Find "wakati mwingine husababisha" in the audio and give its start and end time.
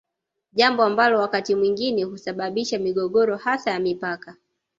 1.19-2.77